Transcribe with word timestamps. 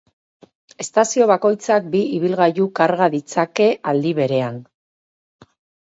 Estazio 0.85 1.27
bakoitzak 1.33 1.85
bi 1.97 2.01
ibilgailu 2.21 2.67
karga 2.83 3.13
ditzake 3.19 3.71
aldi 3.95 4.19
berean. 4.25 4.63